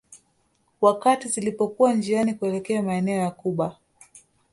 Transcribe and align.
Wakati 0.81 1.27
zilipokuwa 1.27 1.93
njiani 1.93 2.33
kuelekea 2.33 2.81
maeneo 2.83 3.19
ya 3.21 3.31
Cuba 3.31 3.75